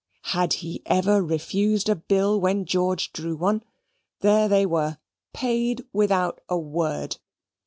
Had 0.33 0.53
he 0.65 0.81
ever 0.87 1.21
refused 1.23 1.87
a 1.87 1.95
bill 1.95 2.41
when 2.41 2.65
George 2.65 3.13
drew 3.13 3.35
one? 3.35 3.61
There 4.21 4.47
they 4.49 4.65
were 4.65 4.97
paid 5.31 5.83
without 5.93 6.41
a 6.49 6.57
word. 6.57 7.17